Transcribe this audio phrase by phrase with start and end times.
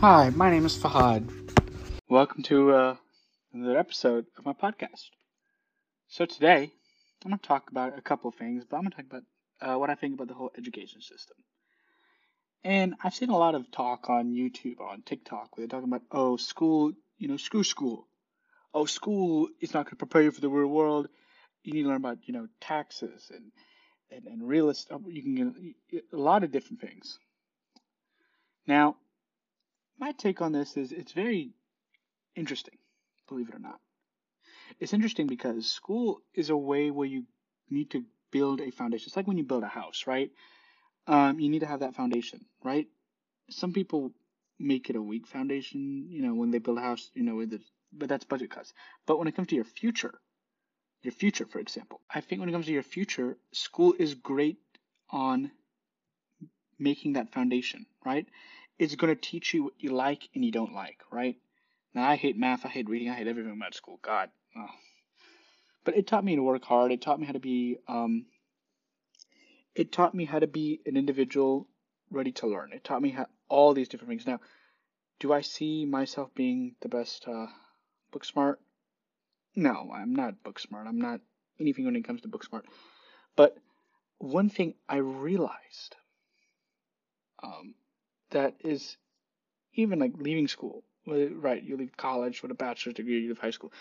[0.00, 1.28] Hi, my name is Fahad.
[2.08, 2.96] Welcome to uh,
[3.52, 5.10] another episode of my podcast.
[6.08, 6.72] So today,
[7.22, 9.22] I'm going to talk about a couple things, but I'm going to talk about
[9.60, 11.36] uh, what I think about the whole education system.
[12.64, 16.06] And I've seen a lot of talk on YouTube, on TikTok, where they're talking about,
[16.10, 18.06] oh, school, you know, screw school.
[18.72, 21.08] Oh, school is not going to prepare you for the real world.
[21.62, 23.52] You need to learn about, you know, taxes and
[24.10, 24.98] and, and real estate.
[25.08, 27.18] You can get a lot of different things.
[28.66, 28.96] Now,
[30.00, 31.52] my take on this is it's very
[32.34, 32.78] interesting,
[33.28, 33.78] believe it or not.
[34.80, 37.24] It's interesting because school is a way where you
[37.68, 39.06] need to build a foundation.
[39.08, 40.30] It's like when you build a house, right?
[41.06, 42.86] Um, you need to have that foundation, right?
[43.50, 44.12] Some people
[44.58, 47.52] make it a weak foundation, you know, when they build a house, you know, with
[47.52, 48.72] it, but that's budget cuts.
[49.06, 50.20] But when it comes to your future,
[51.02, 54.58] your future, for example, I think when it comes to your future, school is great
[55.10, 55.50] on
[56.78, 58.26] making that foundation, right?
[58.80, 61.36] It's going to teach you what you like and you don't like, right?
[61.94, 63.98] Now, I hate math, I hate reading, I hate everything about school.
[64.00, 64.30] God.
[64.56, 64.70] Oh.
[65.84, 66.90] But it taught me to work hard.
[66.90, 68.24] It taught me how to be, um,
[69.74, 71.68] it taught me how to be an individual
[72.10, 72.72] ready to learn.
[72.72, 74.26] It taught me how, all these different things.
[74.26, 74.40] Now,
[75.18, 77.48] do I see myself being the best uh,
[78.10, 78.60] book smart?
[79.54, 80.86] No, I'm not book smart.
[80.86, 81.20] I'm not
[81.60, 82.64] anything when it comes to book smart.
[83.36, 83.58] But
[84.16, 85.96] one thing I realized
[87.42, 87.74] um,
[88.30, 88.96] that is
[89.74, 90.82] even like leaving school.
[91.06, 93.72] Right, you leave college with a bachelor's degree, you leave high school.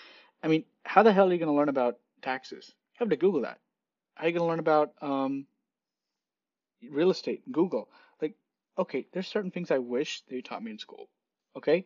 [0.42, 2.72] I mean, how the hell are you going to learn about taxes?
[2.94, 3.60] You have to Google that.
[4.16, 5.46] How are you going to learn about um,
[6.90, 7.50] real estate?
[7.52, 7.90] Google.
[8.22, 8.36] Like,
[8.78, 11.10] okay, there's certain things I wish they taught me in school.
[11.58, 11.86] Okay,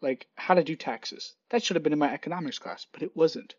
[0.00, 1.34] like how to do taxes.
[1.50, 3.54] That should have been in my economics class, but it wasn't.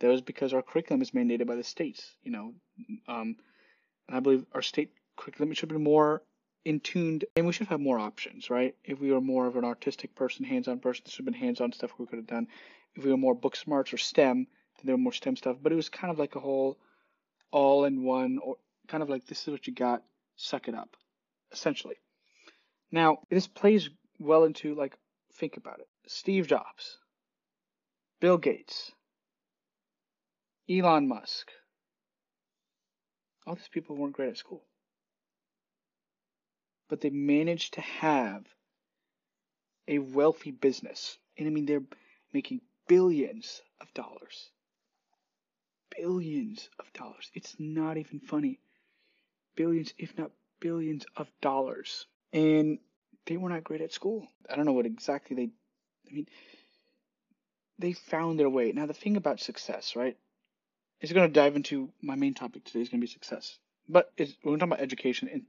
[0.00, 2.14] That was because our curriculum is mandated by the states.
[2.22, 2.54] You know,
[3.06, 3.36] um,
[4.08, 6.22] and I believe our state curriculum should been more
[6.64, 8.74] in tuned and we should have more options, right?
[8.84, 11.72] If we were more of an artistic person, hands-on person, this would have been hands-on
[11.72, 12.48] stuff we could have done.
[12.94, 15.56] If we were more book smarts or STEM, then there were more STEM stuff.
[15.62, 16.78] But it was kind of like a whole
[17.50, 18.56] all in one or
[18.88, 20.02] kind of like this is what you got,
[20.36, 20.96] suck it up,
[21.52, 21.96] essentially.
[22.92, 23.88] Now, this plays
[24.18, 24.96] well into like
[25.34, 25.88] think about it.
[26.06, 26.98] Steve Jobs,
[28.20, 28.92] Bill Gates,
[30.68, 31.50] Elon Musk.
[33.46, 34.64] All these people weren't great at school
[36.90, 38.44] but they managed to have
[39.86, 41.16] a wealthy business.
[41.38, 41.84] And I mean, they're
[42.34, 44.50] making billions of dollars.
[45.96, 47.30] Billions of dollars.
[47.32, 48.58] It's not even funny.
[49.54, 52.06] Billions, if not billions of dollars.
[52.32, 52.78] And
[53.26, 54.26] they were not great at school.
[54.50, 55.50] I don't know what exactly they,
[56.10, 56.26] I mean,
[57.78, 58.72] they found their way.
[58.72, 60.16] Now, the thing about success, right,
[61.00, 63.58] is going to dive into my main topic today is going to be success.
[63.88, 65.42] But we're going to talk about education and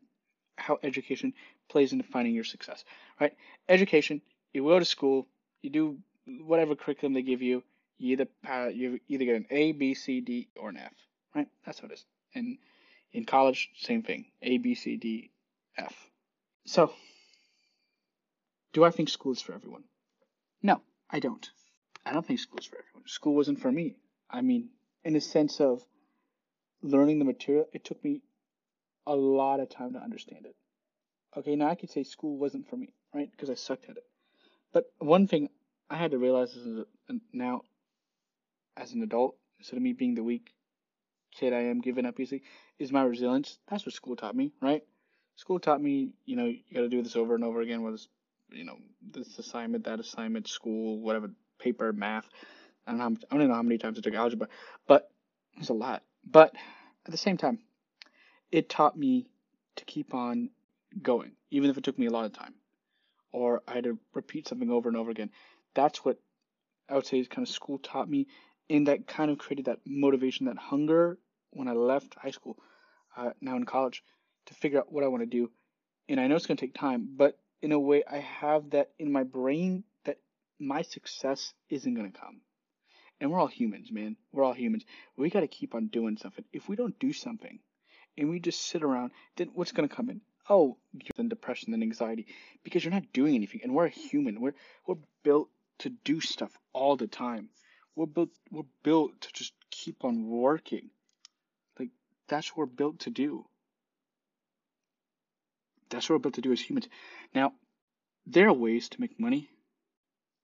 [0.62, 1.34] how education
[1.70, 2.84] plays into finding your success,
[3.20, 3.34] right?
[3.68, 4.22] Education,
[4.54, 5.28] you go to school,
[5.62, 7.64] you do whatever curriculum they give you,
[7.98, 10.94] you either uh, you either get an A, B, C, D, or an F,
[11.36, 11.48] right?
[11.66, 12.06] That's what it is.
[12.36, 12.58] And
[13.12, 15.32] in college, same thing, A, B, C, D,
[15.78, 15.94] F.
[16.66, 16.94] So,
[18.74, 19.84] do I think school is for everyone?
[20.62, 21.50] No, I don't.
[22.06, 23.08] I don't think school is for everyone.
[23.08, 23.96] School wasn't for me.
[24.30, 24.70] I mean,
[25.04, 25.84] in the sense of
[26.82, 28.22] learning the material, it took me
[29.08, 30.56] a lot of time to understand it.
[31.38, 33.30] Okay, now I could say school wasn't for me, right?
[33.32, 34.06] Because I sucked at it.
[34.74, 35.50] But one thing
[35.90, 36.86] I had to realize is
[37.34, 37.62] now,
[38.78, 40.54] as an adult, instead of me being the weak
[41.34, 42.44] kid I am, giving up easily,
[42.80, 43.58] is my resilience.
[43.70, 44.84] That's what school taught me, right?
[45.36, 47.84] School taught me, you know, you got to do this over and over again.
[47.84, 48.10] Was,
[48.52, 52.28] you know, this assignment, that assignment, school, whatever, paper, math.
[52.86, 53.04] I don't know.
[53.04, 54.48] How I don't know how many times I took algebra,
[54.88, 55.10] but
[55.58, 56.04] it's a lot.
[56.30, 56.54] But
[57.06, 57.60] at the same time,
[58.52, 59.28] it taught me
[59.78, 60.50] to keep on
[61.02, 62.54] going, even if it took me a lot of time,
[63.32, 65.32] or I had to repeat something over and over again.
[65.74, 66.20] That's what
[66.90, 68.28] I would say is kind of school taught me,
[68.70, 71.18] and that kind of created that motivation, that hunger
[71.52, 72.58] when I left high school,
[73.16, 74.04] uh, now in college,
[74.48, 75.52] to figure out what I want to do.
[76.10, 78.92] And I know it's going to take time, but in a way, I have that
[79.00, 80.18] in my brain that
[80.60, 82.42] my success isn't going to come.
[83.20, 84.18] And we're all humans, man.
[84.32, 84.84] We're all humans.
[85.16, 86.44] We got to keep on doing something.
[86.52, 87.60] If we don't do something,
[88.18, 90.22] and we just sit around, then what's going to come in?
[90.50, 90.78] Oh,
[91.16, 92.28] then depression, then anxiety,
[92.64, 93.62] because you're not doing anything.
[93.64, 94.42] And we're human.
[94.42, 94.56] We're
[94.86, 95.50] we're built
[95.80, 97.50] to do stuff all the time.
[97.96, 100.90] We're built we're built to just keep on working.
[101.80, 101.90] Like
[102.28, 103.46] that's what we're built to do.
[105.90, 106.88] That's what we're built to do as humans.
[107.36, 107.54] Now,
[108.26, 109.50] there are ways to make money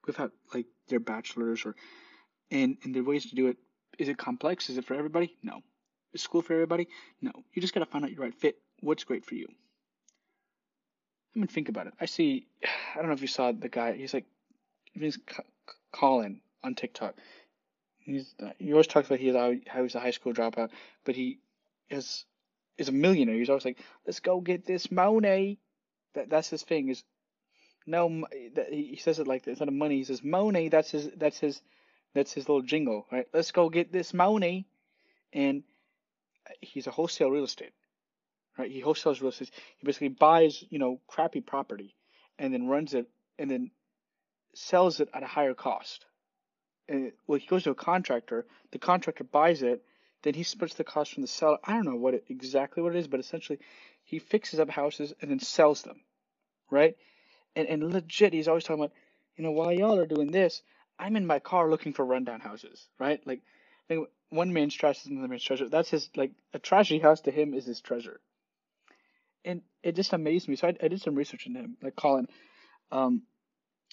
[0.05, 1.75] without like their bachelors or
[2.51, 3.57] and and there are ways to do it.
[3.97, 4.69] Is it complex?
[4.69, 5.35] Is it for everybody?
[5.41, 5.61] No.
[6.17, 6.87] Is school for everybody?
[7.21, 7.31] No.
[7.53, 8.57] You just got to find out your right fit.
[8.79, 9.47] What's great for you?
[11.35, 11.93] I mean, think about it.
[12.01, 12.47] I see.
[12.63, 13.93] I don't know if you saw the guy.
[13.93, 14.25] He's like,
[14.93, 15.19] he's
[15.91, 17.13] Colin on TikTok.
[17.99, 19.31] He's he always talks about he
[19.67, 20.71] how he's a high school dropout,
[21.05, 21.37] but he
[21.91, 22.25] is
[22.79, 23.35] is a millionaire.
[23.35, 23.77] He's always like,
[24.07, 25.59] let's go get this money.
[26.15, 26.89] That that's his thing.
[26.89, 27.03] Is
[27.85, 28.25] no,
[28.55, 29.51] that he says it like this.
[29.51, 30.69] Instead of money, he says money.
[30.69, 31.11] That's his.
[31.15, 31.61] That's his.
[32.15, 33.27] That's his little jingle, right?
[33.31, 34.65] Let's go get this money,
[35.31, 35.61] and
[36.61, 37.73] he's a wholesale real estate,
[38.57, 38.71] right?
[38.71, 39.51] He wholesales real estate.
[39.77, 41.95] He basically buys, you know, crappy property,
[42.39, 43.09] and then runs it,
[43.39, 43.71] and then
[44.53, 46.05] sells it at a higher cost.
[46.89, 48.45] And well, he goes to a contractor.
[48.71, 49.83] The contractor buys it,
[50.23, 51.57] then he splits the cost from the seller.
[51.63, 53.59] I don't know what it, exactly what it is, but essentially,
[54.03, 56.01] he fixes up houses and then sells them,
[56.71, 56.95] right?
[57.55, 58.93] And and legit, he's always talking about,
[59.35, 60.61] you know, while y'all are doing this,
[60.99, 63.25] I'm in my car looking for rundown houses, right?
[63.25, 63.41] Like,
[63.89, 63.99] like
[64.29, 65.69] one man's trash is another man's treasure.
[65.69, 68.19] That's his like a trashy house to him is his treasure.
[69.45, 70.55] And it just amazed me.
[70.55, 72.27] So I, I did some research into him, like Colin.
[72.91, 73.23] Um,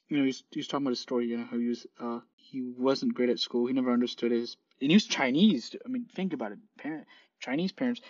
[0.09, 1.27] you know, he's he's talking about his story.
[1.27, 3.67] You know, how he was uh he wasn't great at school.
[3.67, 5.75] He never understood his and he was Chinese.
[5.85, 6.59] I mean, think about it.
[6.79, 7.07] Parent
[7.41, 8.01] Chinese parents,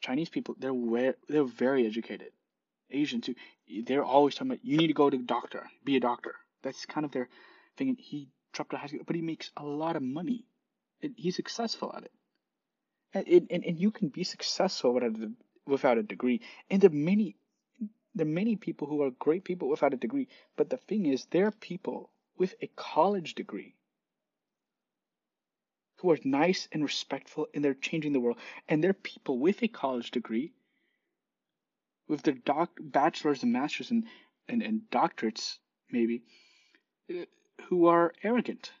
[0.00, 2.32] Chinese people, they're way, they're very educated.
[2.90, 3.34] Asian too.
[3.84, 6.34] They're always talking about you need to go to doctor, be a doctor.
[6.62, 7.28] That's kind of their
[7.76, 7.96] thing.
[7.98, 10.46] He dropped out of high school, but he makes a lot of money.
[11.16, 12.12] He's successful at it.
[13.14, 15.30] And, and, and you can be successful without a,
[15.66, 16.40] without a degree.
[16.70, 17.36] And there are many
[18.14, 20.28] there are many people who are great people without a degree.
[20.56, 23.76] But the thing is, there are people with a college degree
[25.98, 28.38] who are nice and respectful and they're changing the world.
[28.68, 30.52] And there are people with a college degree,
[32.08, 34.04] with their doc, bachelor's and master's and,
[34.48, 35.58] and, and doctorates,
[35.90, 36.22] maybe,
[37.10, 37.24] uh,
[37.68, 38.72] who are arrogant.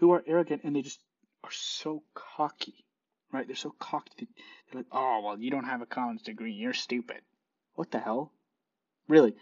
[0.00, 1.00] Who are arrogant and they just
[1.44, 2.84] are so cocky,
[3.32, 3.46] right?
[3.46, 4.28] They're so cocky.
[4.72, 6.52] They're like, oh, well, you don't have a college degree.
[6.52, 7.20] You're stupid.
[7.74, 8.32] What the hell?
[9.08, 9.34] Really?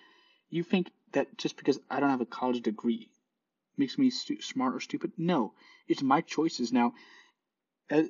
[0.51, 3.11] You think that just because I don't have a college degree
[3.77, 5.13] makes me stu- smart or stupid?
[5.17, 5.55] No.
[5.87, 6.73] It's my choices.
[6.73, 6.95] Now,
[7.91, 8.05] uh,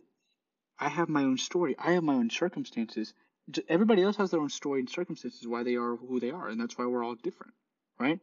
[0.78, 1.76] I have my own story.
[1.78, 3.12] I have my own circumstances.
[3.68, 6.60] Everybody else has their own story and circumstances why they are who they are, and
[6.60, 7.54] that's why we're all different,
[7.98, 8.20] right?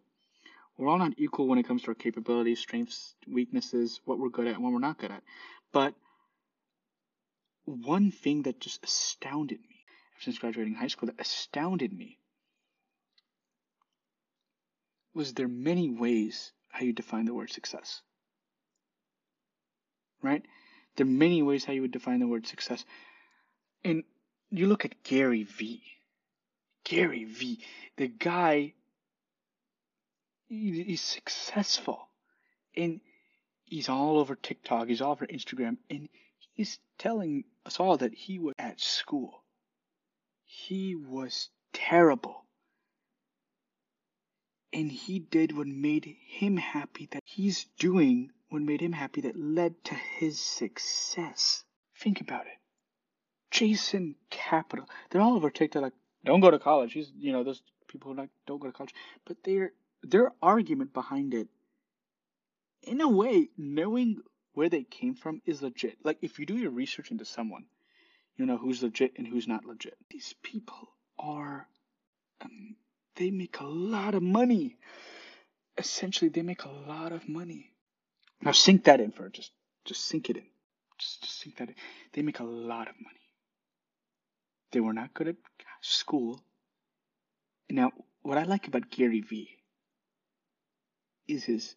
[0.77, 4.48] We're all not equal when it comes to our capabilities, strengths, weaknesses, what we're good
[4.48, 5.24] at, and what we're not good at.
[5.72, 5.95] But
[7.66, 9.86] one thing that just astounded me
[10.19, 12.19] since graduating high school that astounded me
[15.13, 18.01] was there many ways how you define the word success.
[20.21, 20.44] Right?
[20.98, 22.83] There are many ways how you would define the word success.
[23.83, 24.04] And
[24.51, 25.83] you look at Gary Vee.
[26.83, 27.63] Gary Vee,
[27.98, 28.74] the guy,
[30.56, 32.10] he's successful.
[32.75, 33.02] And
[33.66, 36.10] he's all over TikTok, he's all over Instagram, and
[36.54, 39.44] he's telling us all that he was at school.
[40.44, 42.46] He was terrible
[44.75, 49.40] and he did what made him happy that he's doing what made him happy that
[49.40, 51.63] led to his success.
[51.98, 52.60] Think about it.
[53.52, 54.88] Jason Capital.
[55.10, 55.94] They're all over TikTok like,
[56.25, 56.92] don't go to college.
[56.92, 58.94] He's you know, those people who like don't go to college.
[59.26, 59.71] But their
[60.06, 61.47] their argument behind it,
[62.83, 64.21] in a way, knowing
[64.54, 65.97] where they came from is legit.
[66.04, 67.66] Like if you do your research into someone,
[68.38, 69.97] you know who's legit and who's not legit.
[70.09, 71.68] These people are
[72.42, 72.76] um,
[73.16, 74.78] they make a lot of money.
[75.78, 77.71] Essentially, they make a lot of money.
[78.42, 79.52] Now sink that in for just
[79.85, 80.45] just sink it in.
[81.00, 81.76] Just, just sink that in.
[82.14, 83.19] They make a lot of money.
[84.71, 85.35] They were not good at
[85.81, 86.44] school.
[87.69, 89.50] Now, what I like about Gary Vee
[91.27, 91.75] is his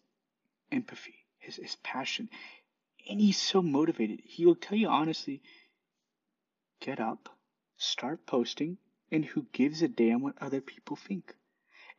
[0.71, 2.29] empathy, his, his passion.
[3.09, 4.21] And he's so motivated.
[4.23, 5.41] He will tell you honestly
[6.81, 7.29] get up,
[7.77, 8.77] start posting,
[9.11, 11.35] and who gives a damn what other people think?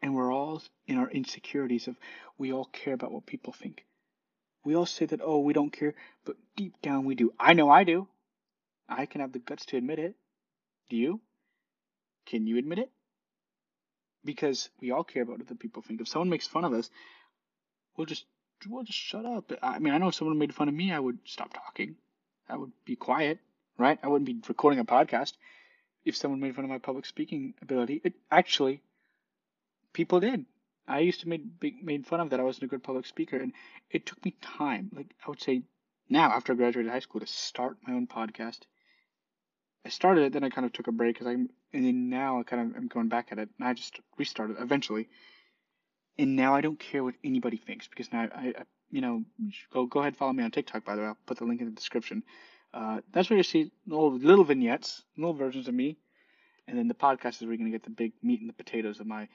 [0.02, 1.96] And we're all in our insecurities of
[2.38, 3.84] we all care about what people think.
[4.64, 7.32] We all say that, oh, we don't care, but deep down we do.
[7.38, 8.08] I know I do.
[8.88, 10.14] I can have the guts to admit it.
[10.88, 11.20] Do you?
[12.26, 12.90] Can you admit it?
[14.24, 16.00] Because we all care about what other people think.
[16.00, 16.90] If someone makes fun of us,
[18.00, 18.24] we'll just
[18.66, 19.52] we'll just shut up.
[19.62, 21.96] I mean, I know if someone made fun of me, I would stop talking.
[22.48, 23.38] I would be quiet,
[23.76, 23.98] right?
[24.02, 25.34] I wouldn't be recording a podcast
[26.06, 28.00] if someone made fun of my public speaking ability.
[28.02, 28.80] It actually,
[29.92, 30.46] people did.
[30.88, 31.42] I used to make
[31.82, 33.52] made fun of that I wasn't a good public speaker, and
[33.90, 34.90] it took me time.
[34.94, 35.62] Like I would say
[36.08, 38.60] now, after I graduated high school, to start my own podcast.
[39.84, 42.40] I started it, then I kind of took a break because I'm, and then now
[42.40, 45.08] I kind of am going back at it, and I just restarted eventually.
[46.18, 49.24] And now I don't care what anybody thinks because now I, I you know,
[49.72, 51.08] go go ahead follow me on TikTok by the way.
[51.08, 52.22] I'll put the link in the description.
[52.72, 55.96] Uh, that's where you see little, little vignettes, little versions of me,
[56.68, 59.00] and then the podcast is where you're gonna get the big meat and the potatoes
[59.00, 59.28] of my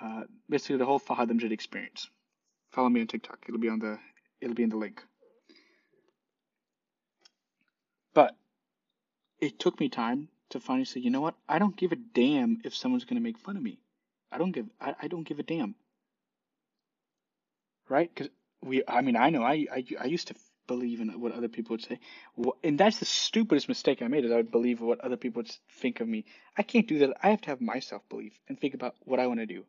[0.00, 2.08] uh, basically the whole Fahad Amjad experience.
[2.70, 3.44] Follow me on TikTok.
[3.48, 3.98] It'll be on the
[4.40, 5.02] it'll be in the link.
[8.14, 8.36] But
[9.40, 11.34] it took me time to finally say, you know what?
[11.48, 13.78] I don't give a damn if someone's gonna make fun of me.
[14.32, 15.74] I don't give I, I don't give a damn.
[17.88, 18.10] Right?
[18.14, 18.30] Because
[18.62, 20.34] we I mean I know I, I I used to
[20.66, 21.98] believe in what other people would say,
[22.62, 24.24] and that's the stupidest mistake I made.
[24.24, 26.26] Is I would believe what other people would think of me.
[26.56, 27.16] I can't do that.
[27.22, 29.64] I have to have my self belief and think about what I want to do.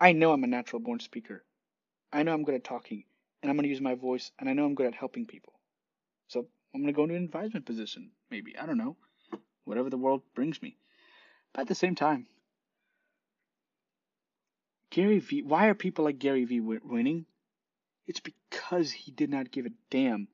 [0.00, 1.44] I know I'm a natural born speaker.
[2.12, 3.04] I know I'm good at talking,
[3.42, 5.54] and I'm going to use my voice, and I know I'm good at helping people.
[6.28, 8.56] So I'm going to go into an advisement position, maybe.
[8.58, 8.96] I don't know.
[9.64, 10.76] Whatever the world brings me.
[11.52, 12.26] But at the same time,
[14.90, 17.26] Gary Vee, why are people like Gary Vee winning?
[18.06, 20.28] It's because he did not give a damn.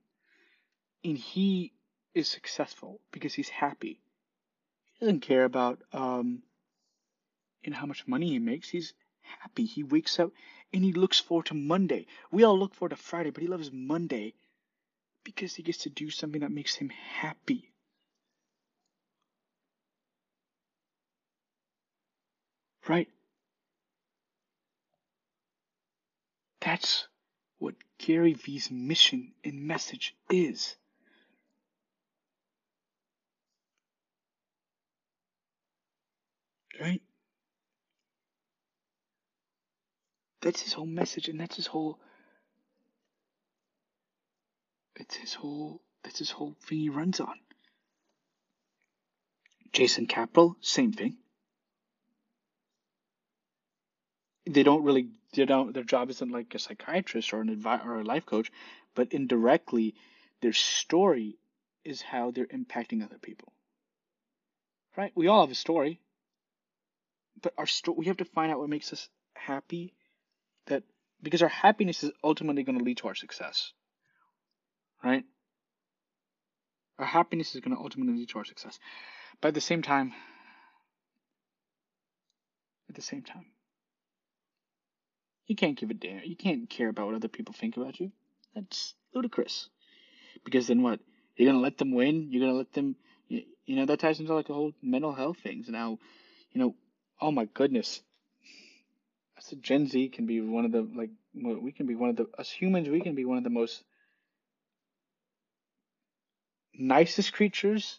[1.04, 1.72] And he
[2.14, 4.00] is successful because he's happy.
[4.94, 6.42] He doesn't care about um,
[7.62, 8.68] in how much money he makes.
[8.68, 9.64] He's happy.
[9.64, 10.32] He wakes up
[10.72, 12.06] and he looks forward to Monday.
[12.30, 14.34] We all look forward to Friday, but he loves Monday
[15.24, 17.72] because he gets to do something that makes him happy.
[22.88, 23.08] Right?
[26.60, 27.06] That's
[28.00, 30.74] Gary Vee's mission and message is.
[36.80, 37.02] Right?
[40.40, 41.98] That's his whole message, and that's his whole.
[44.96, 45.82] It's his whole.
[46.02, 47.34] That's his whole thing he runs on.
[49.74, 51.18] Jason Capital, same thing.
[54.46, 55.10] They don't really.
[55.32, 55.72] They don't.
[55.72, 58.50] Their job isn't like a psychiatrist or an advi- or a life coach,
[58.94, 59.94] but indirectly,
[60.40, 61.38] their story
[61.84, 63.52] is how they're impacting other people.
[64.96, 65.12] Right?
[65.14, 66.00] We all have a story,
[67.40, 67.96] but our story.
[67.98, 69.94] We have to find out what makes us happy
[70.66, 70.82] that
[71.22, 73.72] because our happiness is ultimately going to lead to our success.
[75.04, 75.24] Right?
[76.98, 78.78] Our happiness is going to ultimately lead to our success.
[79.40, 80.12] But at the same time,
[82.88, 83.46] at the same time,
[85.50, 86.22] you can't give a damn.
[86.24, 88.12] You can't care about what other people think about you.
[88.54, 89.68] That's ludicrous.
[90.44, 91.00] Because then what?
[91.36, 92.28] You're gonna let them win.
[92.30, 92.94] You're gonna let them.
[93.28, 95.68] You, you know that ties into like a whole mental health things.
[95.68, 95.98] Now,
[96.52, 96.76] you know,
[97.20, 98.00] oh my goodness,
[99.40, 102.28] so Gen Z can be one of the like we can be one of the
[102.38, 103.82] us humans we can be one of the most
[106.74, 107.98] nicest creatures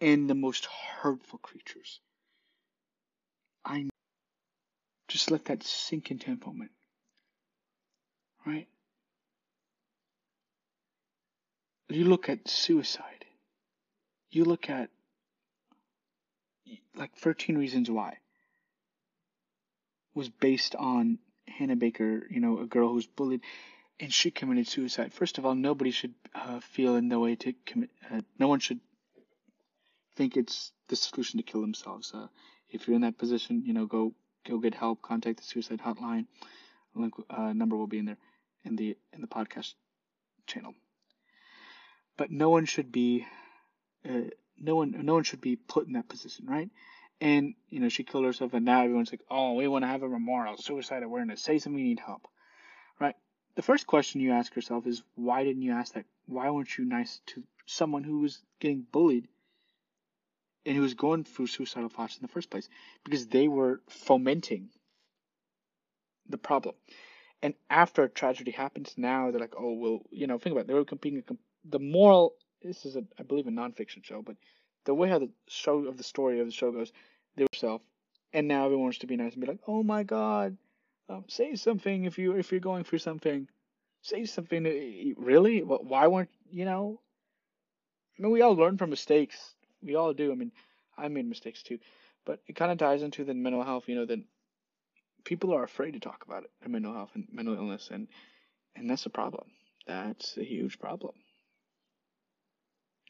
[0.00, 2.00] and the most hurtful creatures.
[3.64, 3.91] I
[5.12, 6.70] just let that sink into a moment.
[8.46, 8.66] Right?
[11.88, 13.26] You look at suicide.
[14.30, 14.88] You look at
[16.96, 18.16] like 13 reasons why
[20.14, 23.42] was based on Hannah Baker, you know, a girl who was bullied,
[24.00, 25.12] and she committed suicide.
[25.12, 27.90] First of all, nobody should uh, feel in the way to commit.
[28.10, 28.80] Uh, no one should
[30.16, 32.12] think it's the solution to kill themselves.
[32.14, 32.28] Uh,
[32.70, 34.14] if you're in that position, you know, go
[34.48, 35.02] go get help.
[35.02, 36.26] Contact the suicide hotline.
[36.94, 38.18] Link uh, number will be in there
[38.64, 39.74] in the in the podcast
[40.46, 40.74] channel.
[42.16, 43.26] But no one should be.
[44.08, 46.70] Uh, no one, no one should be put in that position, right?
[47.20, 50.02] And, you know, she killed herself, and now everyone's like, oh, we want to have
[50.02, 52.26] a memorial, suicide awareness, say something, we need help.
[53.00, 53.14] Right?
[53.54, 56.04] The first question you ask yourself is, why didn't you ask that?
[56.26, 59.28] Why weren't you nice to someone who was getting bullied
[60.64, 62.68] and who was going through suicidal thoughts in the first place?
[63.04, 64.68] Because they were fomenting
[66.28, 66.74] the problem.
[67.42, 70.66] And after a tragedy happens, now they're like, oh, well, you know, think about it.
[70.68, 71.24] They were competing.
[71.64, 74.36] The moral, this is, a, I believe, a nonfiction show, but
[74.84, 76.92] the way how the show of the story of the show goes,
[77.36, 77.82] they were self,
[78.32, 80.56] and now everyone wants to be nice and be like, "Oh my God,
[81.08, 83.48] um, say something if you if you're going through something,
[84.02, 84.64] say something."
[85.16, 85.60] Really?
[85.60, 87.00] Why weren't you know?
[88.18, 89.54] I mean, we all learn from mistakes.
[89.82, 90.32] We all do.
[90.32, 90.52] I mean,
[90.96, 91.78] I made mistakes too,
[92.24, 93.84] but it kind of ties into the mental health.
[93.88, 94.20] You know, that
[95.24, 98.08] people are afraid to talk about it, mental health and mental illness, and
[98.76, 99.48] and that's a problem.
[99.86, 101.14] That's a huge problem.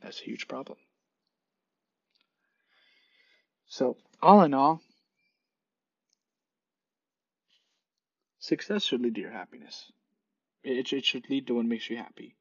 [0.02, 0.78] That's a huge problem.
[3.66, 4.82] So, all in all,
[8.38, 9.90] success should lead to your happiness.
[10.62, 12.36] It, it should lead to what makes you happy.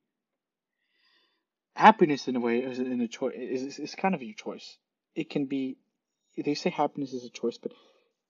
[1.76, 3.34] Happiness, in a way, is in a choice.
[3.36, 4.78] Is, is kind of your choice.
[5.16, 5.78] It can be.
[6.38, 7.74] They say happiness is a choice, but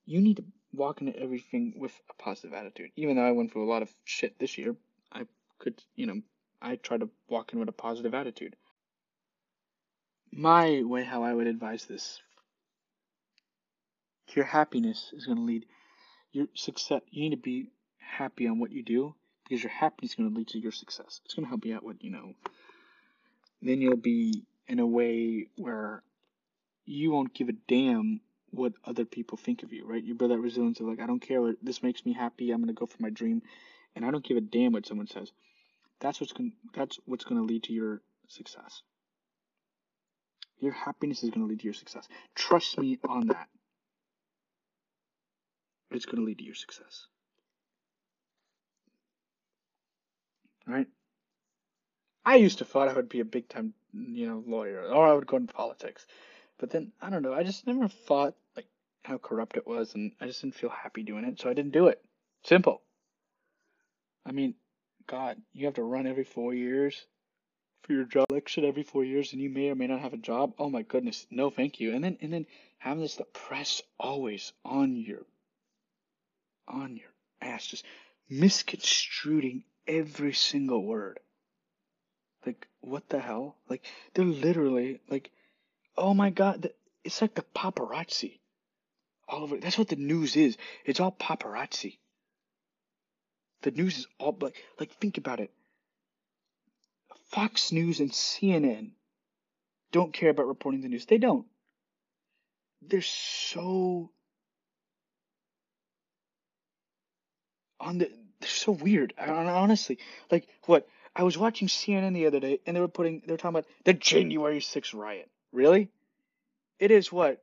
[0.04, 2.90] you need to walk into everything with a positive attitude.
[2.96, 4.74] Even though I went through a lot of shit this year,
[5.12, 5.26] I
[5.58, 6.22] could, you know,
[6.60, 8.56] I try to walk in with a positive attitude.
[10.32, 12.20] My way, how I would advise this
[14.34, 15.66] Your happiness is going to lead
[16.32, 17.02] your success.
[17.10, 20.36] You need to be happy on what you do because your happiness is going to
[20.36, 21.20] lead to your success.
[21.24, 22.34] It's going to help you out with, you know,
[23.62, 26.02] then you'll be in a way where
[26.84, 30.02] you won't give a damn what other people think of you, right?
[30.02, 32.50] You build that resilience of like, I don't care what this makes me happy.
[32.50, 33.42] I'm gonna go for my dream,
[33.96, 35.32] and I don't give a damn what someone says.
[36.00, 38.82] That's what's going that's what's gonna lead to your success.
[40.58, 42.08] Your happiness is gonna lead to your success.
[42.34, 43.48] Trust me on that.
[45.90, 47.06] It's gonna lead to your success.
[50.68, 50.86] All right?
[52.24, 55.12] I used to thought I would be a big time, you know, lawyer, or I
[55.12, 56.06] would go into politics.
[56.58, 57.34] But then I don't know.
[57.34, 58.66] I just never thought like
[59.04, 61.72] how corrupt it was, and I just didn't feel happy doing it, so I didn't
[61.72, 62.02] do it.
[62.44, 62.82] Simple.
[64.24, 64.54] I mean,
[65.06, 67.06] God, you have to run every four years
[67.82, 70.18] for your job election every four years, and you may or may not have a
[70.18, 70.54] job.
[70.58, 71.94] Oh my goodness, no, thank you.
[71.94, 72.46] And then and then
[72.78, 75.26] having this the press always on your
[76.68, 77.10] on your
[77.40, 77.84] ass, just
[78.28, 81.18] misconstruing every single word.
[82.44, 83.56] Like, what the hell?
[83.68, 83.84] Like,
[84.14, 85.30] they're literally, like,
[85.96, 86.70] oh my god,
[87.04, 88.38] it's like the paparazzi.
[89.28, 89.56] All over.
[89.56, 90.56] That's what the news is.
[90.84, 91.98] It's all paparazzi.
[93.62, 95.52] The news is all, like, like, think about it.
[97.30, 98.90] Fox News and CNN
[99.90, 101.06] don't care about reporting the news.
[101.06, 101.46] They don't.
[102.82, 104.10] They're so
[107.80, 108.10] on the.
[108.40, 109.14] They're so weird.
[109.18, 109.98] Honestly,
[110.30, 113.36] like what I was watching CNN the other day, and they were putting, they were
[113.36, 115.28] talking about the January 6th riot.
[115.52, 115.90] Really?
[116.78, 117.42] It is what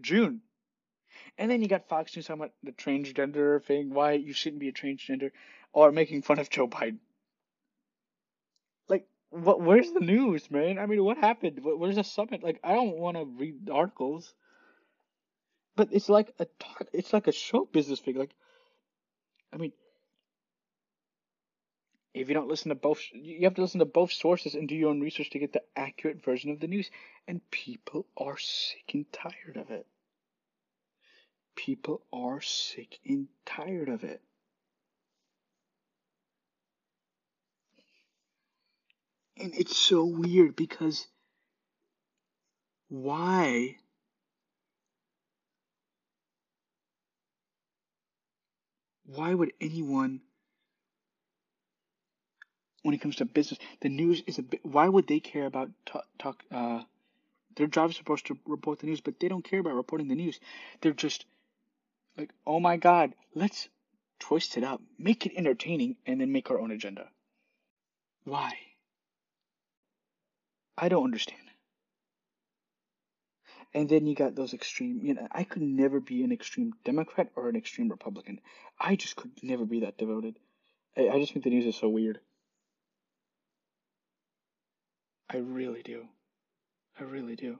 [0.00, 0.40] June,
[1.38, 4.68] and then you got Fox News talking about the transgender thing, why you shouldn't be
[4.68, 5.30] a transgender,
[5.72, 6.98] or making fun of Joe Biden.
[8.88, 9.60] Like, what?
[9.60, 10.78] Where's the news, man?
[10.78, 11.60] I mean, what happened?
[11.62, 12.42] Where's the summit?
[12.42, 14.34] Like, I don't want to read articles,
[15.76, 16.46] but it's like a.
[16.92, 18.16] It's like a show business thing.
[18.16, 18.34] Like,
[19.52, 19.72] I mean,
[22.14, 24.76] if you don't listen to both, you have to listen to both sources and do
[24.76, 26.88] your own research to get the accurate version of the news.
[27.26, 29.86] And people are sick and tired of it.
[31.56, 34.22] People are sick and tired of it.
[39.36, 41.08] And it's so weird because
[42.88, 43.76] why
[49.04, 50.20] why would anyone
[52.84, 53.58] when it comes to business.
[53.80, 54.60] The news is a bit.
[54.64, 56.04] Why would they care about talk?
[56.18, 56.82] talk uh,
[57.56, 60.14] their job is supposed to report the news, but they don't care about reporting the
[60.14, 60.38] news.
[60.80, 61.24] They're just
[62.16, 63.68] like, oh my god, let's
[64.20, 67.08] twist it up, make it entertaining, and then make our own agenda.
[68.24, 68.52] Why?
[70.76, 71.40] I don't understand.
[73.72, 77.30] And then you got those extreme, you know, I could never be an extreme Democrat
[77.34, 78.40] or an extreme Republican.
[78.78, 80.36] I just could never be that devoted.
[80.96, 82.20] I, I just think the news is so weird.
[85.34, 86.06] I really do.
[86.98, 87.58] I really do.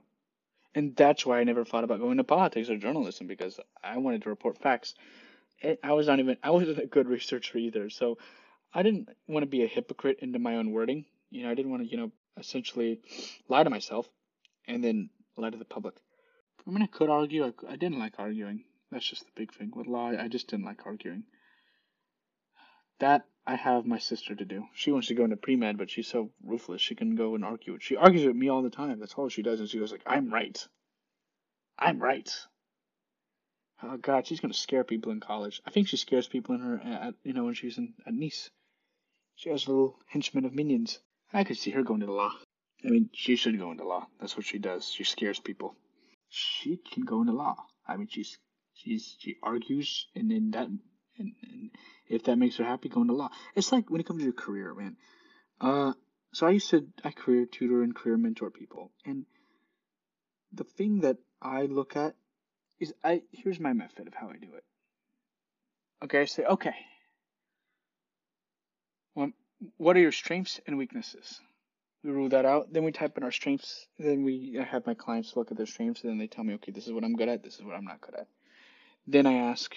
[0.73, 4.21] And that's why I never thought about going to politics or journalism because I wanted
[4.21, 4.95] to report facts.
[5.83, 8.17] I was not even I wasn't a good researcher either, so
[8.73, 11.03] I didn't want to be a hypocrite into my own wording.
[11.31, 13.01] You know, I didn't want to, you know, essentially
[13.49, 14.07] lie to myself
[14.67, 15.95] and then lie to the public.
[16.65, 17.45] I mean, I could argue.
[17.45, 18.63] I, I didn't like arguing.
[18.89, 20.11] That's just the big thing with law.
[20.17, 21.23] I just didn't like arguing.
[22.99, 24.65] That I have my sister to do.
[24.73, 26.81] She wants to go into pre med, but she's so ruthless.
[26.81, 27.77] She can go and argue.
[27.79, 28.99] She argues with me all the time.
[28.99, 29.59] That's all she does.
[29.59, 30.67] And she goes like, "I'm right.
[31.77, 32.29] I'm right."
[33.83, 35.61] Oh God, she's gonna scare people in college.
[35.65, 38.49] I think she scares people in her, at, you know, when she's in at Nice.
[39.35, 40.99] She has a little henchman of minions.
[41.33, 42.31] I could see her going to law.
[42.85, 44.07] I mean, she should go into law.
[44.19, 44.89] That's what she does.
[44.89, 45.75] She scares people.
[46.29, 47.57] She can go into law.
[47.87, 48.37] I mean, she's
[48.73, 50.69] she's she argues, and then that
[51.17, 51.71] and, and
[52.07, 53.29] if that makes her happy, go into law.
[53.55, 54.97] It's like when it comes to your career, man.
[55.59, 55.93] Uh,
[56.33, 59.25] so I used to I career tutor and career mentor people, and
[60.51, 62.15] the thing that I look at
[62.79, 64.63] is I here's my method of how I do it.
[66.03, 66.75] Okay, I say okay.
[69.15, 69.31] Well,
[69.77, 71.39] what are your strengths and weaknesses?
[72.03, 72.71] We rule that out.
[72.71, 73.87] Then we type in our strengths.
[73.97, 76.55] Then we I have my clients look at their strengths, and then they tell me,
[76.55, 77.43] okay, this is what I'm good at.
[77.43, 78.27] This is what I'm not good at.
[79.07, 79.75] Then I ask,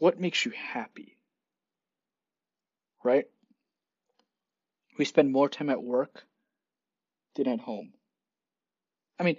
[0.00, 1.16] what makes you happy?
[3.04, 3.26] Right?
[4.98, 6.24] We spend more time at work
[7.36, 7.92] than at home.
[9.18, 9.36] I mean,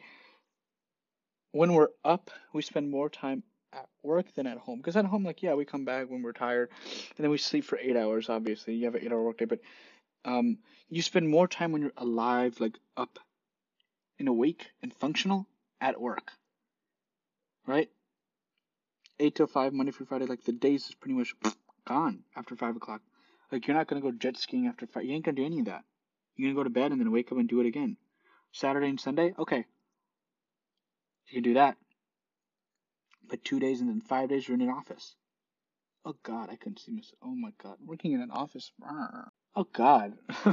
[1.52, 3.44] when we're up, we spend more time
[3.74, 4.78] at work than at home.
[4.78, 6.70] Because at home, like, yeah, we come back when we're tired,
[7.18, 8.76] and then we sleep for eight hours, obviously.
[8.76, 9.60] You have an eight hour workday, but
[10.26, 13.18] um, you spend more time when you're alive, like up
[14.20, 15.48] and awake and functional
[15.82, 16.32] at work.
[17.66, 17.90] right?
[19.22, 20.26] Eight till five, Monday through Friday.
[20.26, 21.36] Like the days is pretty much
[21.88, 23.02] gone after five o'clock.
[23.52, 25.06] Like you're not gonna go jet skiing after five.
[25.06, 25.84] You ain't gonna do any of that.
[26.36, 27.98] You're gonna go to bed and then wake up and do it again.
[28.52, 29.66] Saturday and Sunday, okay.
[31.28, 31.78] You can do that.
[33.30, 35.14] But two days and then five days you're in an office.
[36.04, 37.20] Oh God, I couldn't see myself.
[37.24, 38.72] Oh my God, working in an office.
[39.54, 40.14] Oh God.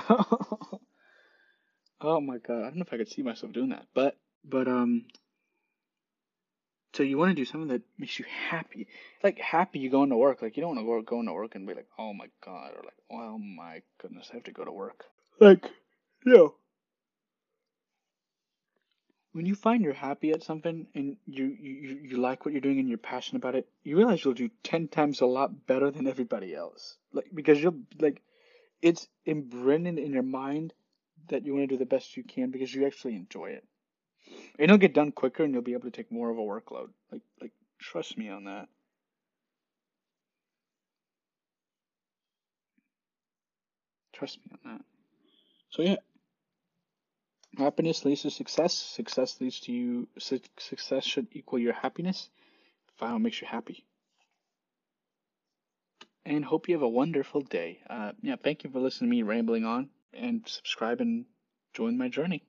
[2.03, 3.87] oh my God, I don't know if I could see myself doing that.
[3.95, 5.07] But but um.
[6.95, 8.89] So you want to do something that makes you happy,
[9.23, 10.43] like happy you going to work.
[10.43, 12.73] Like you don't want to go going to work and be like, oh my God,
[12.77, 15.05] or like, oh my goodness, I have to go to work.
[15.39, 15.65] Like,
[16.25, 16.55] you know,
[19.33, 22.79] when you find you're happy at something and you, you, you like what you're doing
[22.79, 26.09] and you're passionate about it, you realize you'll do 10 times a lot better than
[26.09, 26.97] everybody else.
[27.13, 28.23] Like, because you'll, like,
[28.83, 30.73] it's inbred in your mind
[31.29, 33.65] that you want to do the best you can because you actually enjoy it.
[34.59, 36.89] It'll get done quicker and you'll be able to take more of a workload.
[37.13, 38.69] Like, like, trust me on that.
[44.13, 44.85] Trust me on that.
[45.71, 45.97] So yeah,
[47.59, 48.75] Happiness leads to success.
[48.75, 50.09] Success leads to you.
[50.19, 52.31] Success should equal your happiness.
[52.99, 53.85] What makes you happy.
[56.25, 57.81] And hope you have a wonderful day.
[57.89, 61.25] Uh, yeah, thank you for listening to me rambling on and subscribe and
[61.75, 62.45] join my journey.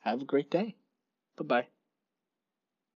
[0.00, 0.76] Have a great day.
[1.36, 1.73] Bye bye.